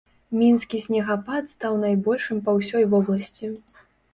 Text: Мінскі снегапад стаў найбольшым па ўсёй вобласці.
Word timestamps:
Мінскі 0.37 0.79
снегапад 0.85 1.53
стаў 1.53 1.77
найбольшым 1.85 2.43
па 2.49 2.59
ўсёй 2.59 2.83
вобласці. 2.95 3.53